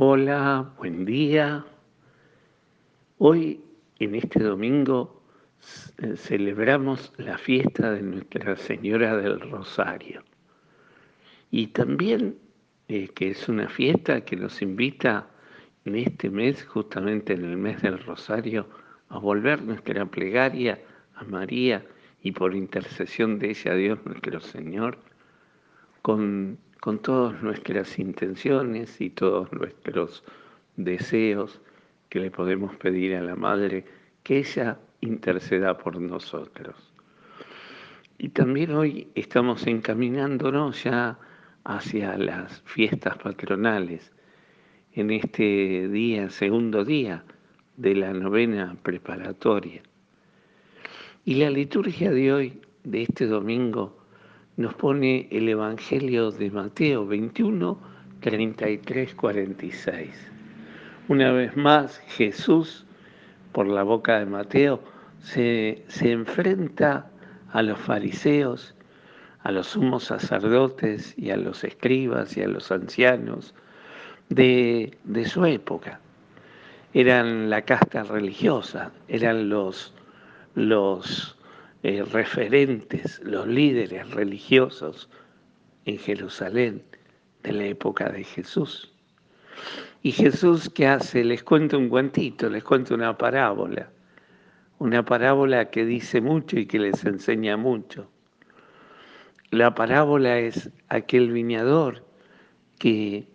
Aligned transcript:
Hola, 0.00 0.74
buen 0.78 1.04
día. 1.04 1.66
Hoy, 3.16 3.60
en 3.98 4.14
este 4.14 4.38
domingo, 4.38 5.24
eh, 6.00 6.14
celebramos 6.16 7.12
la 7.16 7.36
fiesta 7.36 7.90
de 7.90 8.02
Nuestra 8.02 8.54
Señora 8.54 9.16
del 9.16 9.40
Rosario. 9.40 10.22
Y 11.50 11.66
también 11.66 12.38
eh, 12.86 13.08
que 13.08 13.30
es 13.30 13.48
una 13.48 13.68
fiesta 13.68 14.20
que 14.20 14.36
nos 14.36 14.62
invita 14.62 15.30
en 15.84 15.96
este 15.96 16.30
mes, 16.30 16.64
justamente 16.64 17.32
en 17.32 17.44
el 17.44 17.56
mes 17.56 17.82
del 17.82 17.98
Rosario, 17.98 18.68
a 19.08 19.18
volver 19.18 19.62
nuestra 19.62 20.06
plegaria 20.06 20.80
a 21.16 21.24
María 21.24 21.84
y 22.22 22.30
por 22.30 22.54
intercesión 22.54 23.40
de 23.40 23.50
ella 23.50 23.72
a 23.72 23.74
Dios 23.74 23.98
nuestro 24.06 24.38
Señor, 24.38 24.98
con 26.02 26.56
con 26.80 27.00
todas 27.00 27.42
nuestras 27.42 27.98
intenciones 27.98 29.00
y 29.00 29.10
todos 29.10 29.52
nuestros 29.52 30.24
deseos 30.76 31.60
que 32.08 32.20
le 32.20 32.30
podemos 32.30 32.74
pedir 32.76 33.16
a 33.16 33.22
la 33.22 33.36
Madre 33.36 33.84
que 34.22 34.38
ella 34.38 34.78
interceda 35.00 35.76
por 35.76 36.00
nosotros. 36.00 36.76
Y 38.18 38.30
también 38.30 38.72
hoy 38.72 39.08
estamos 39.14 39.66
encaminándonos 39.66 40.82
ya 40.84 41.18
hacia 41.64 42.16
las 42.16 42.62
fiestas 42.62 43.16
patronales, 43.18 44.12
en 44.94 45.10
este 45.10 45.88
día, 45.88 46.30
segundo 46.30 46.84
día 46.84 47.24
de 47.76 47.94
la 47.94 48.12
novena 48.12 48.76
preparatoria. 48.82 49.82
Y 51.24 51.34
la 51.34 51.50
liturgia 51.50 52.10
de 52.10 52.32
hoy, 52.32 52.60
de 52.84 53.02
este 53.02 53.26
domingo, 53.26 53.97
nos 54.58 54.74
pone 54.74 55.28
el 55.30 55.48
Evangelio 55.48 56.32
de 56.32 56.50
Mateo 56.50 57.06
21, 57.06 57.78
33, 58.18 59.14
46. 59.14 60.10
Una 61.06 61.30
vez 61.30 61.56
más, 61.56 61.98
Jesús, 62.08 62.84
por 63.52 63.68
la 63.68 63.84
boca 63.84 64.18
de 64.18 64.26
Mateo, 64.26 64.82
se, 65.20 65.84
se 65.86 66.10
enfrenta 66.10 67.08
a 67.52 67.62
los 67.62 67.78
fariseos, 67.78 68.74
a 69.44 69.52
los 69.52 69.68
sumos 69.68 70.02
sacerdotes 70.02 71.16
y 71.16 71.30
a 71.30 71.36
los 71.36 71.62
escribas 71.62 72.36
y 72.36 72.42
a 72.42 72.48
los 72.48 72.72
ancianos 72.72 73.54
de, 74.28 74.98
de 75.04 75.24
su 75.24 75.46
época. 75.46 76.00
Eran 76.94 77.48
la 77.48 77.62
casta 77.62 78.02
religiosa, 78.02 78.90
eran 79.06 79.50
los, 79.50 79.94
los 80.56 81.37
eh, 81.84 82.02
referentes, 82.02 83.20
los 83.22 83.46
líderes 83.46 84.10
religiosos 84.10 85.08
en 85.84 85.96
Jerusalén 85.98 86.82
de 87.44 87.52
la 87.52 87.64
época 87.66 88.08
de 88.08 88.24
Jesús. 88.24 88.92
Y 90.02 90.10
Jesús, 90.10 90.68
¿qué 90.68 90.88
hace? 90.88 91.24
Les 91.24 91.44
cuenta 91.44 91.76
un 91.76 91.88
cuentito, 91.88 92.50
les 92.50 92.64
cuenta 92.64 92.94
una 92.94 93.16
parábola, 93.16 93.90
una 94.80 95.04
parábola 95.04 95.70
que 95.70 95.84
dice 95.84 96.20
mucho 96.20 96.58
y 96.58 96.66
que 96.66 96.80
les 96.80 97.04
enseña 97.04 97.56
mucho. 97.56 98.10
La 99.50 99.74
parábola 99.74 100.38
es 100.40 100.70
aquel 100.88 101.30
viñador 101.30 102.04
que, 102.80 103.28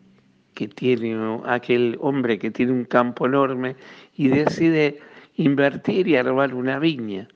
que 0.53 0.67
tiene, 0.67 1.39
aquel 1.45 1.97
hombre 2.01 2.39
que 2.39 2.51
tiene 2.51 2.73
un 2.73 2.85
campo 2.85 3.25
enorme 3.25 3.77
y 4.15 4.27
decide 4.27 4.99
invertir 5.35 6.09
y 6.09 6.17
armar 6.17 6.53
una 6.53 6.77
viña 6.77 7.29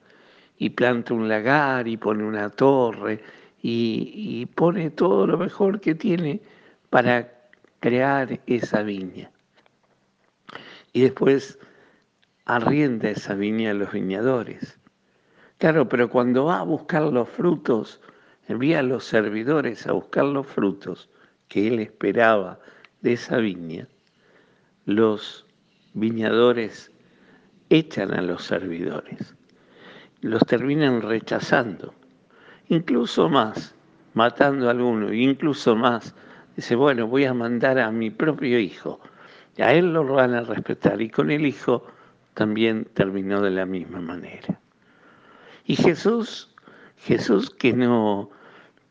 y 0.58 0.72
planta 0.72 1.14
un 1.14 1.28
lagar 1.28 1.88
y 1.88 1.98
pone 1.98 2.24
una 2.24 2.50
torre 2.50 3.22
y, 3.62 4.46
pone 4.56 4.90
todo 4.92 5.28
lo 5.28 5.38
mejor 5.38 5.80
que 5.80 5.94
tiene 5.94 6.42
para 6.90 7.32
crear 7.80 8.40
esa 8.48 8.82
viña. 8.82 9.30
Y 10.94 11.02
después 11.02 11.60
arrienda 12.46 13.10
esa 13.10 13.36
viña 13.36 13.72
a 13.72 13.74
los 13.74 13.92
viñadores. 13.92 14.80
Claro, 15.58 15.90
pero 15.90 16.10
cuando 16.10 16.46
va 16.46 16.60
a 16.60 16.64
buscar 16.64 17.04
los 17.04 17.28
frutos, 17.30 18.00
envía 18.48 18.80
a 18.80 18.84
los 18.84 19.04
servidores 19.04 19.86
a 19.86 19.92
buscar 19.92 20.26
los 20.26 20.48
frutos 20.48 21.10
que 21.50 21.68
él 21.68 21.80
esperaba 21.80 22.60
de 23.02 23.14
esa 23.14 23.38
viña, 23.38 23.88
los 24.86 25.46
viñadores 25.94 26.92
echan 27.70 28.14
a 28.14 28.22
los 28.22 28.44
servidores 28.44 29.36
los 30.22 30.46
terminan 30.46 31.02
rechazando, 31.02 31.94
incluso 32.70 33.30
más, 33.30 33.76
matando 34.14 34.68
a 34.68 34.72
alguno, 34.72 35.14
incluso 35.14 35.76
más. 35.76 36.16
Dice, 36.56 36.76
bueno, 36.76 37.08
voy 37.08 37.26
a 37.26 37.34
mandar 37.34 37.78
a 37.80 37.92
mi 37.92 38.10
propio 38.10 38.60
hijo, 38.60 39.00
a 39.60 39.74
él 39.74 39.94
lo 39.94 40.04
van 40.06 40.34
a 40.34 40.42
respetar, 40.42 41.02
y 41.02 41.10
con 41.10 41.30
el 41.30 41.46
hijo 41.46 41.86
también 42.34 42.86
terminó 42.94 43.42
de 43.42 43.52
la 43.52 43.66
misma 43.66 44.00
manera. 44.00 44.60
Y 45.66 45.76
Jesús, 45.76 46.54
Jesús 46.98 47.50
que 47.50 47.74
no, 47.74 48.32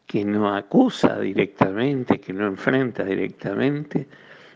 que 0.07 0.25
no 0.25 0.55
acusa 0.55 1.19
directamente, 1.19 2.21
que 2.21 2.33
no 2.33 2.47
enfrenta 2.47 3.05
directamente, 3.05 4.07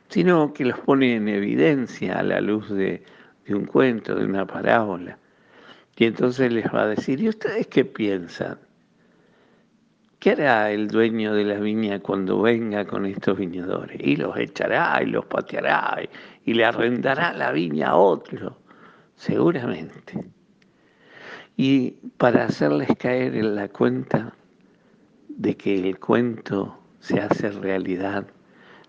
sino 0.09 0.53
que 0.53 0.65
los 0.65 0.79
pone 0.81 1.17
en 1.17 1.29
evidencia 1.29 2.19
a 2.19 2.23
la 2.23 2.41
luz 2.41 2.69
de, 2.71 3.03
de 3.47 3.55
un 3.55 3.65
cuento, 3.65 4.15
de 4.15 4.25
una 4.25 4.47
parábola 4.47 5.20
y 5.97 6.05
entonces 6.05 6.53
les 6.53 6.67
va 6.67 6.83
a 6.83 6.87
decir, 6.87 7.21
¿y 7.21 7.29
ustedes 7.29 7.67
qué 7.67 7.85
piensan? 7.85 8.59
¿Qué 10.19 10.33
hará 10.33 10.71
el 10.71 10.89
dueño 10.89 11.35
de 11.35 11.45
la 11.45 11.59
viña 11.59 12.01
cuando 12.01 12.43
venga 12.43 12.87
con 12.87 13.07
estos 13.07 13.39
viñadores? 13.39 13.99
Y 14.03 14.17
los 14.17 14.37
echará 14.37 15.03
y 15.03 15.07
los 15.07 15.25
pateará 15.27 15.99
y, 16.45 16.55
le 16.55 16.65
arrendará 16.65 17.33
la 17.33 17.53
viña 17.53 17.89
a 17.89 17.97
otro, 17.97 18.59
seguramente. 19.15 20.25
Y 21.57 21.93
para 22.19 22.45
hacerles 22.45 22.89
caer 22.99 23.35
en 23.35 23.55
la 23.55 23.69
cuenta 23.69 24.35
de 25.29 25.57
que 25.57 25.89
el 25.89 25.99
cuento 25.99 26.79
se 27.01 27.21
hace 27.21 27.51
realidad, 27.51 28.27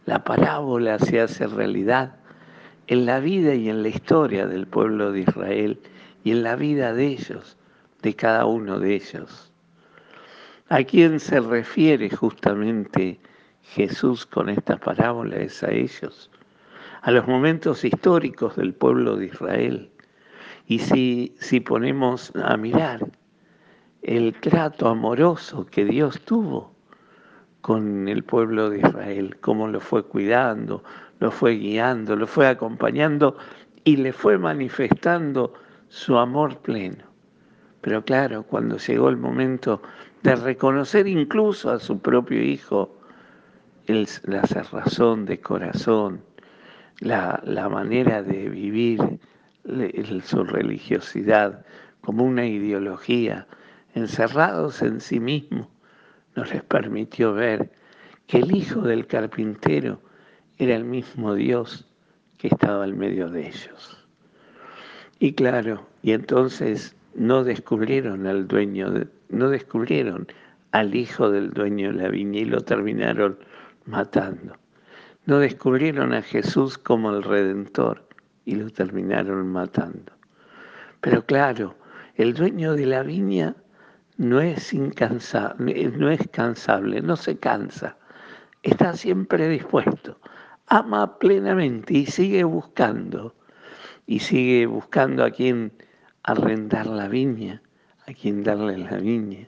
la 0.06 0.24
parábola 0.24 1.00
se 1.00 1.22
hace 1.22 1.48
realidad 1.48 2.16
en 2.88 3.06
la 3.06 3.20
vida 3.20 3.56
y 3.56 3.70
en 3.70 3.84
la 3.84 3.90
historia 3.90 4.48
del 4.48 4.68
pueblo 4.68 5.14
de 5.14 5.22
Israel 5.22 5.80
y 6.24 6.32
en 6.32 6.44
la 6.44 6.56
vida 6.56 6.94
de 6.94 7.08
ellos, 7.08 7.58
de 8.02 8.16
cada 8.16 8.46
uno 8.46 8.80
de 8.80 8.96
ellos. 8.96 9.52
¿A 10.70 10.84
quién 10.84 11.20
se 11.20 11.40
refiere 11.40 12.10
justamente 12.10 13.20
Jesús 13.62 14.26
con 14.26 14.50
esta 14.50 14.78
parábola? 14.78 15.38
Es 15.38 15.64
a 15.64 15.72
ellos, 15.72 16.32
a 17.02 17.12
los 17.12 17.28
momentos 17.28 17.84
históricos 17.84 18.56
del 18.56 18.74
pueblo 18.74 19.18
de 19.18 19.26
Israel. 19.26 19.92
Y 20.68 20.80
si, 20.80 21.36
si 21.40 21.60
ponemos 21.60 22.32
a 22.36 22.56
mirar 22.56 23.06
el 24.02 24.34
trato 24.36 24.88
amoroso 24.88 25.66
que 25.66 25.86
Dios 25.86 26.22
tuvo 26.22 26.72
con 27.62 28.08
el 28.08 28.24
pueblo 28.24 28.70
de 28.70 28.80
Israel, 28.80 29.38
cómo 29.42 29.68
lo 29.68 29.80
fue 29.80 30.04
cuidando, 30.04 30.84
lo 31.20 31.32
fue 31.32 31.56
guiando, 31.56 32.16
lo 32.16 32.26
fue 32.26 32.48
acompañando 32.48 33.38
y 33.84 33.98
le 33.98 34.14
fue 34.14 34.38
manifestando 34.38 35.54
su 35.92 36.18
amor 36.18 36.60
pleno. 36.60 37.04
Pero 37.82 38.06
claro, 38.06 38.44
cuando 38.44 38.78
llegó 38.78 39.10
el 39.10 39.18
momento 39.18 39.82
de 40.24 40.38
reconocer 40.38 41.06
incluso 41.06 41.70
a 41.70 41.80
su 41.80 42.00
propio 42.00 42.42
hijo, 42.42 42.98
la 43.88 44.44
cerrazón 44.44 45.26
de 45.26 45.42
corazón, 45.42 46.22
la, 47.00 47.42
manera 47.70 48.24
de 48.24 48.48
vivir 48.48 49.20
su 50.24 50.44
religiosidad 50.46 51.66
como 52.00 52.24
una 52.24 52.46
ideología, 52.46 53.46
encerrados 53.94 54.82
en 54.82 55.02
sí 55.02 55.20
mismo, 55.20 55.70
no 56.38 56.46
les 56.46 56.64
permitió 56.64 57.34
ver 57.34 57.70
que 58.28 58.38
el 58.38 58.56
hijo 58.56 58.80
del 58.80 59.08
carpintero 59.08 60.00
era 60.58 60.74
el 60.74 60.86
mismo 60.86 61.36
Dios 61.36 61.86
que 62.38 62.48
estaba 62.48 62.86
en 62.86 62.98
medio 62.98 63.30
de 63.30 63.50
ellos. 63.50 64.01
Y 65.24 65.34
claro, 65.34 65.86
y 66.02 66.14
entonces 66.14 66.96
no 67.14 67.44
descubrieron 67.44 68.26
al 68.26 68.48
dueño, 68.48 68.92
no 69.30 69.50
descubrieron 69.50 70.28
al 70.72 70.96
hijo 70.96 71.30
del 71.30 71.52
dueño 71.52 71.92
de 71.92 72.02
la 72.02 72.10
viña 72.10 72.40
y 72.40 72.46
lo 72.46 72.62
terminaron 72.62 73.38
matando. 73.86 74.56
No 75.28 75.38
descubrieron 75.38 76.12
a 76.16 76.24
Jesús 76.24 76.80
como 76.80 77.12
el 77.12 77.22
Redentor 77.22 78.04
y 78.46 78.56
lo 78.56 78.72
terminaron 78.72 79.48
matando. 79.48 80.12
Pero 81.02 81.24
claro, 81.24 81.76
el 82.16 82.34
dueño 82.34 82.74
de 82.74 82.88
la 82.88 83.04
viña 83.04 83.56
no 84.18 84.42
es 84.42 84.74
no 84.74 86.10
es 86.10 86.28
cansable, 86.32 87.02
no 87.04 87.16
se 87.16 87.38
cansa, 87.38 87.96
está 88.64 88.94
siempre 88.94 89.48
dispuesto, 89.50 90.20
ama 90.66 91.20
plenamente 91.20 91.94
y 91.94 92.08
sigue 92.08 92.44
buscando 92.44 93.36
y 94.06 94.20
sigue 94.20 94.66
buscando 94.66 95.24
a 95.24 95.32
quien 95.32 95.72
arrendar 96.24 96.88
la 96.88 97.08
viña, 97.08 97.62
a 98.08 98.14
quien 98.14 98.44
darle 98.44 98.78
la 98.78 98.98
viña 98.98 99.48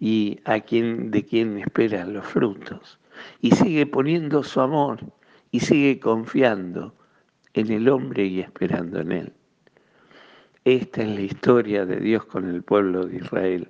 y 0.00 0.40
a 0.44 0.60
quien 0.60 1.10
de 1.10 1.24
quien 1.24 1.58
espera 1.58 2.04
los 2.04 2.26
frutos. 2.26 2.98
Y 3.40 3.52
sigue 3.52 3.86
poniendo 3.86 4.42
su 4.42 4.60
amor 4.60 5.00
y 5.50 5.60
sigue 5.60 6.00
confiando 6.00 6.94
en 7.54 7.70
el 7.70 7.88
hombre 7.88 8.24
y 8.24 8.40
esperando 8.40 9.00
en 9.00 9.12
él. 9.12 9.32
Esta 10.64 11.02
es 11.02 11.08
la 11.08 11.20
historia 11.20 11.84
de 11.84 11.96
Dios 11.96 12.24
con 12.24 12.48
el 12.48 12.62
pueblo 12.62 13.04
de 13.04 13.16
Israel. 13.16 13.68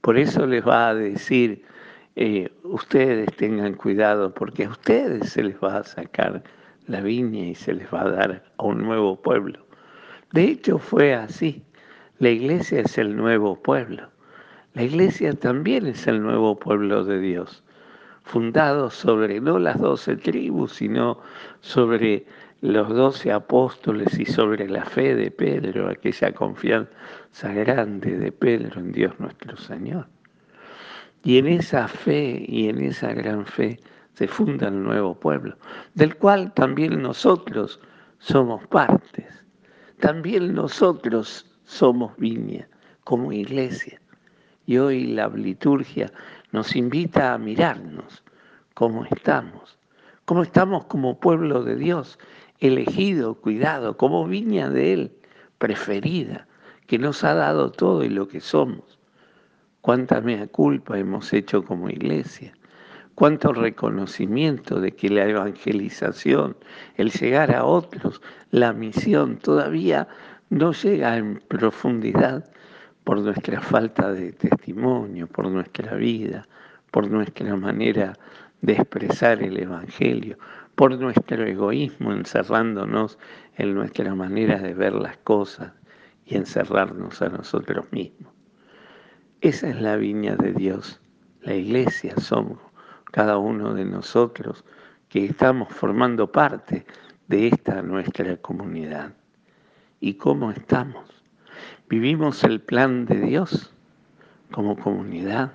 Por 0.00 0.16
eso 0.16 0.46
les 0.46 0.66
va 0.66 0.90
a 0.90 0.94
decir, 0.94 1.64
eh, 2.16 2.50
ustedes 2.62 3.34
tengan 3.36 3.74
cuidado, 3.74 4.32
porque 4.32 4.64
a 4.64 4.70
ustedes 4.70 5.30
se 5.30 5.42
les 5.42 5.56
va 5.56 5.78
a 5.78 5.84
sacar 5.84 6.44
la 6.86 7.00
viña 7.00 7.46
y 7.46 7.54
se 7.54 7.74
les 7.74 7.92
va 7.92 8.02
a 8.02 8.10
dar 8.10 8.44
a 8.56 8.62
un 8.62 8.82
nuevo 8.82 9.20
pueblo. 9.20 9.64
De 10.32 10.44
hecho 10.44 10.78
fue 10.78 11.14
así. 11.14 11.62
La 12.18 12.30
iglesia 12.30 12.80
es 12.80 12.98
el 12.98 13.16
nuevo 13.16 13.60
pueblo. 13.60 14.08
La 14.74 14.82
iglesia 14.82 15.32
también 15.34 15.86
es 15.86 16.06
el 16.06 16.20
nuevo 16.20 16.58
pueblo 16.58 17.04
de 17.04 17.20
Dios, 17.20 17.62
fundado 18.24 18.90
sobre 18.90 19.40
no 19.40 19.58
las 19.58 19.80
doce 19.80 20.16
tribus, 20.16 20.72
sino 20.72 21.20
sobre 21.60 22.26
los 22.60 22.88
doce 22.88 23.30
apóstoles 23.30 24.18
y 24.18 24.24
sobre 24.24 24.68
la 24.68 24.84
fe 24.84 25.14
de 25.14 25.30
Pedro, 25.30 25.88
aquella 25.88 26.32
confianza 26.32 27.52
grande 27.52 28.16
de 28.16 28.32
Pedro 28.32 28.80
en 28.80 28.90
Dios 28.90 29.12
nuestro 29.20 29.56
Señor. 29.56 30.06
Y 31.22 31.38
en 31.38 31.46
esa 31.46 31.86
fe 31.86 32.44
y 32.48 32.68
en 32.68 32.80
esa 32.82 33.12
gran 33.12 33.46
fe 33.46 33.78
se 34.14 34.28
funda 34.28 34.68
el 34.68 34.82
nuevo 34.82 35.14
pueblo, 35.14 35.56
del 35.94 36.16
cual 36.16 36.52
también 36.54 37.02
nosotros 37.02 37.80
somos 38.18 38.66
partes. 38.68 39.44
También 40.00 40.54
nosotros 40.54 41.46
somos 41.64 42.16
viña 42.16 42.68
como 43.04 43.32
iglesia. 43.32 44.00
Y 44.66 44.78
hoy 44.78 45.06
la 45.08 45.28
liturgia 45.28 46.12
nos 46.52 46.74
invita 46.74 47.34
a 47.34 47.38
mirarnos 47.38 48.22
cómo 48.74 49.04
estamos, 49.04 49.78
cómo 50.24 50.42
estamos 50.42 50.86
como 50.86 51.18
pueblo 51.18 51.62
de 51.64 51.76
Dios, 51.76 52.18
elegido, 52.60 53.34
cuidado, 53.34 53.96
como 53.96 54.26
viña 54.26 54.70
de 54.70 54.92
Él, 54.92 55.12
preferida, 55.58 56.46
que 56.86 56.98
nos 56.98 57.24
ha 57.24 57.34
dado 57.34 57.70
todo 57.70 58.04
y 58.04 58.08
lo 58.08 58.28
que 58.28 58.40
somos. 58.40 58.98
Cuánta 59.80 60.20
mea 60.20 60.46
culpa 60.46 60.98
hemos 60.98 61.32
hecho 61.32 61.62
como 61.64 61.90
iglesia, 61.90 62.54
cuánto 63.14 63.52
reconocimiento 63.52 64.80
de 64.80 64.92
que 64.92 65.08
la 65.08 65.24
evangelización, 65.26 66.56
el 66.96 67.10
llegar 67.10 67.54
a 67.54 67.64
otros, 67.64 68.20
la 68.50 68.72
misión 68.72 69.38
todavía 69.38 70.08
no 70.50 70.72
llega 70.72 71.16
en 71.16 71.42
profundidad 71.48 72.44
por 73.04 73.20
nuestra 73.20 73.60
falta 73.60 74.12
de 74.12 74.32
testimonio, 74.32 75.26
por 75.26 75.48
nuestra 75.48 75.94
vida, 75.94 76.48
por 76.90 77.10
nuestra 77.10 77.54
manera 77.56 78.14
de 78.62 78.72
expresar 78.72 79.42
el 79.42 79.58
Evangelio, 79.58 80.38
por 80.74 80.98
nuestro 80.98 81.44
egoísmo 81.44 82.12
encerrándonos 82.12 83.18
en 83.56 83.74
nuestra 83.74 84.14
manera 84.14 84.58
de 84.58 84.74
ver 84.74 84.94
las 84.94 85.18
cosas 85.18 85.72
y 86.24 86.36
encerrarnos 86.36 87.20
a 87.20 87.28
nosotros 87.28 87.84
mismos. 87.92 88.32
Esa 89.40 89.68
es 89.68 89.80
la 89.80 89.96
viña 89.96 90.36
de 90.36 90.52
Dios. 90.52 91.00
La 91.42 91.54
iglesia 91.54 92.14
somos 92.16 92.58
cada 93.14 93.38
uno 93.38 93.74
de 93.74 93.84
nosotros 93.84 94.64
que 95.08 95.24
estamos 95.24 95.72
formando 95.72 96.32
parte 96.32 96.84
de 97.28 97.46
esta 97.46 97.80
nuestra 97.80 98.36
comunidad. 98.38 99.12
¿Y 100.00 100.14
cómo 100.14 100.50
estamos? 100.50 101.04
Vivimos 101.88 102.42
el 102.42 102.60
plan 102.60 103.04
de 103.06 103.20
Dios 103.20 103.72
como 104.50 104.76
comunidad. 104.76 105.52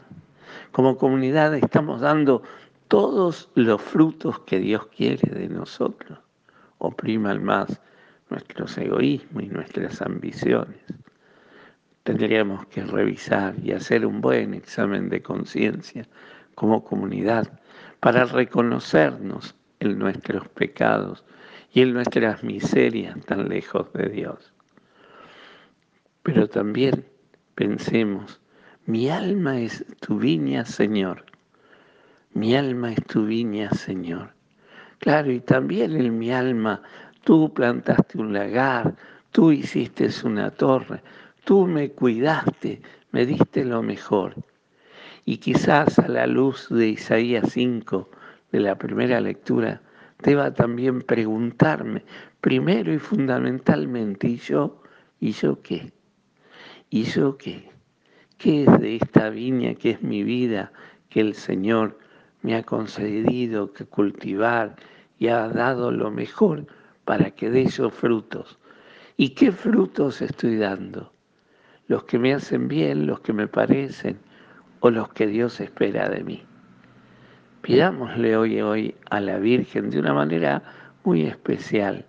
Como 0.72 0.98
comunidad 0.98 1.54
estamos 1.54 2.00
dando 2.00 2.44
todos 2.88 3.50
los 3.56 3.82
frutos 3.82 4.40
que 4.40 4.60
Dios 4.60 4.88
quiere 4.88 5.30
de 5.30 5.50
nosotros. 5.50 6.18
Opriman 6.78 7.44
más 7.44 7.82
nuestros 8.30 8.78
egoísmos 8.78 9.44
y 9.44 9.48
nuestras 9.48 10.02
ambiciones. 10.02 10.80
Tendríamos 12.04 12.66
que 12.68 12.86
revisar 12.86 13.54
y 13.62 13.74
hacer 13.74 14.06
un 14.06 14.22
buen 14.22 14.54
examen 14.54 15.10
de 15.10 15.22
conciencia 15.22 16.08
como 16.60 16.84
comunidad 16.84 17.48
para 18.02 18.26
reconocernos 18.26 19.56
en 19.80 19.98
nuestros 19.98 20.46
pecados 20.50 21.24
y 21.72 21.82
en 21.82 21.94
nuestras 21.94 22.44
miserias 22.44 23.18
tan 23.26 23.48
lejos 23.48 23.92
de 23.94 24.10
Dios. 24.10 24.52
Pero 26.22 26.50
también 26.50 27.06
pensemos, 27.56 28.42
mi 28.86 29.10
alma 29.10 29.58
es 29.62 29.86
tu 30.02 30.20
viña, 30.20 30.66
Señor. 30.66 31.24
Mi 32.34 32.58
alma 32.58 32.92
es 32.92 33.06
tu 33.06 33.26
viña, 33.26 33.72
Señor. 33.72 34.34
Claro, 35.00 35.32
y 35.32 35.40
también 35.40 35.96
en 35.96 36.20
mi 36.20 36.30
alma 36.34 36.82
tú 37.24 37.54
plantaste 37.54 38.18
un 38.18 38.34
lagar, 38.34 38.96
tú 39.32 39.54
hiciste 39.54 40.10
una 40.26 40.52
torre, 40.52 41.02
tú 41.46 41.66
me 41.68 41.92
cuidaste, 41.92 42.82
me 43.12 43.26
diste 43.26 43.64
lo 43.64 43.82
mejor. 43.82 44.36
Y 45.31 45.38
quizás 45.38 46.00
a 46.00 46.08
la 46.08 46.26
luz 46.26 46.70
de 46.72 46.88
Isaías 46.88 47.52
5, 47.52 48.10
de 48.52 48.62
la 48.62 48.80
primera 48.80 49.22
lectura, 49.22 49.80
deba 50.24 50.52
también 50.56 51.04
preguntarme, 51.04 52.04
primero 52.42 52.92
y 52.92 52.98
fundamentalmente, 52.98 54.28
¿y 54.28 54.38
yo? 54.38 54.81
¿Y 55.20 55.34
yo 55.34 55.62
qué? 55.62 55.94
¿Y 56.90 57.04
yo 57.04 57.38
qué? 57.38 57.70
¿Qué 58.40 58.64
es 58.64 58.80
de 58.80 58.96
esta 58.96 59.30
viña 59.30 59.76
que 59.76 59.92
es 59.92 60.02
mi 60.02 60.24
vida, 60.24 60.72
que 61.10 61.20
el 61.20 61.36
Señor 61.36 62.00
me 62.42 62.56
ha 62.56 62.64
concedido 62.64 63.72
que 63.72 63.86
cultivar 63.86 64.78
y 65.20 65.28
ha 65.28 65.48
dado 65.48 65.92
lo 65.92 66.10
mejor 66.10 66.66
para 67.06 67.30
que 67.30 67.52
dé 67.52 67.62
esos 67.62 67.94
frutos? 67.94 68.58
¿Y 69.16 69.30
qué 69.36 69.52
frutos 69.52 70.24
estoy 70.24 70.58
dando? 70.58 71.14
¿Los 71.88 72.06
que 72.06 72.18
me 72.18 72.34
hacen 72.34 72.68
bien, 72.68 73.06
los 73.06 73.20
que 73.20 73.34
me 73.34 73.48
parecen 73.48 74.28
o 74.80 74.90
los 74.90 75.10
que 75.10 75.28
Dios 75.28 75.60
espera 75.60 76.10
de 76.10 76.24
mí? 76.24 76.44
Pidámosle 77.62 78.38
hoy, 78.38 78.62
hoy 78.62 78.96
a 79.10 79.20
la 79.20 79.38
Virgen 79.38 79.90
de 79.90 80.00
una 80.00 80.14
manera 80.14 80.64
muy 81.04 81.24
especial 81.24 82.06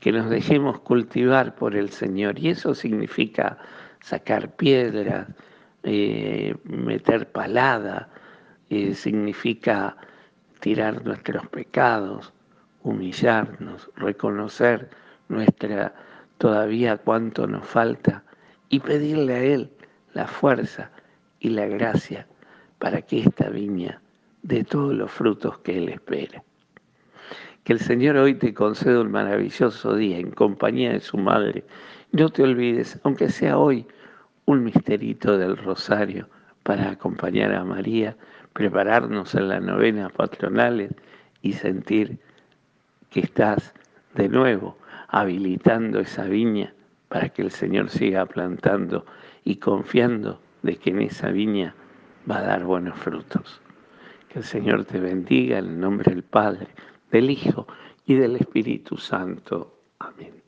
que 0.00 0.12
nos 0.12 0.28
dejemos 0.28 0.80
cultivar 0.80 1.54
por 1.54 1.74
el 1.74 1.88
Señor 1.90 2.38
y 2.38 2.50
eso 2.50 2.74
significa 2.74 3.58
sacar 4.00 4.54
piedras, 4.54 5.26
eh, 5.82 6.54
meter 6.64 7.30
palada, 7.32 8.08
eh, 8.70 8.94
significa 8.94 9.96
tirar 10.60 11.04
nuestros 11.04 11.46
pecados, 11.48 12.32
humillarnos, 12.82 13.90
reconocer 13.96 14.90
nuestra 15.28 15.94
todavía 16.38 16.98
cuánto 16.98 17.46
nos 17.46 17.66
falta 17.66 18.22
y 18.68 18.80
pedirle 18.80 19.34
a 19.34 19.42
Él 19.42 19.70
la 20.12 20.26
fuerza 20.26 20.90
y 21.46 21.50
la 21.50 21.66
gracia 21.66 22.26
para 22.80 23.02
que 23.02 23.20
esta 23.20 23.48
viña 23.50 24.02
dé 24.42 24.64
todos 24.64 24.92
los 24.92 25.12
frutos 25.12 25.58
que 25.58 25.78
Él 25.78 25.88
espera. 25.90 26.42
Que 27.62 27.72
el 27.72 27.78
Señor 27.78 28.16
hoy 28.16 28.34
te 28.34 28.52
conceda 28.52 29.00
un 29.00 29.12
maravilloso 29.12 29.94
día 29.94 30.18
en 30.18 30.32
compañía 30.32 30.90
de 30.90 30.98
su 30.98 31.16
Madre. 31.16 31.62
No 32.10 32.30
te 32.30 32.42
olvides, 32.42 32.98
aunque 33.04 33.28
sea 33.28 33.58
hoy, 33.58 33.86
un 34.46 34.64
misterito 34.64 35.38
del 35.38 35.56
rosario 35.56 36.28
para 36.64 36.90
acompañar 36.90 37.54
a 37.54 37.62
María, 37.62 38.16
prepararnos 38.52 39.36
en 39.36 39.48
las 39.48 39.62
novenas 39.62 40.10
patronales 40.10 40.90
y 41.42 41.52
sentir 41.52 42.18
que 43.10 43.20
estás 43.20 43.72
de 44.16 44.28
nuevo 44.28 44.78
habilitando 45.06 46.00
esa 46.00 46.24
viña 46.24 46.74
para 47.06 47.28
que 47.28 47.42
el 47.42 47.52
Señor 47.52 47.88
siga 47.88 48.26
plantando 48.26 49.06
y 49.44 49.56
confiando 49.56 50.40
de 50.66 50.76
que 50.76 50.90
en 50.90 51.00
esa 51.00 51.30
viña 51.30 51.74
va 52.30 52.38
a 52.38 52.42
dar 52.42 52.64
buenos 52.64 52.98
frutos. 52.98 53.62
Que 54.28 54.40
el 54.40 54.44
Señor 54.44 54.84
te 54.84 55.00
bendiga 55.00 55.58
en 55.58 55.66
el 55.66 55.80
nombre 55.80 56.12
del 56.12 56.24
Padre, 56.24 56.68
del 57.10 57.30
Hijo 57.30 57.66
y 58.04 58.14
del 58.14 58.36
Espíritu 58.36 58.98
Santo. 58.98 59.80
Amén. 59.98 60.45